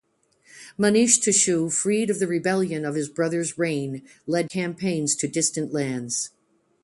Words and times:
Manishtushu, 0.79 1.71
freed 1.71 2.09
of 2.09 2.17
the 2.17 2.25
rebellions 2.25 2.87
of 2.87 2.95
his 2.95 3.07
brother's 3.07 3.59
reign, 3.59 4.01
led 4.25 4.49
campaigns 4.49 5.15
to 5.17 5.27
distant 5.27 5.73
lands. 5.73 6.31